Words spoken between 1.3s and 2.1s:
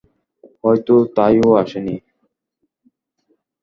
ও আসেনি।